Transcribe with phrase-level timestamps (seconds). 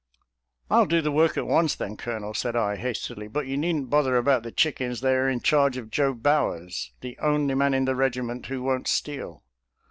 [0.71, 1.95] "I'll do the work at once then.
[1.95, 5.77] Colonel," said I hastily, "but you needn't bother about the chickens— they are in charge
[5.77, 9.43] of Joe Bowers— the only man in the regiment who won't steal."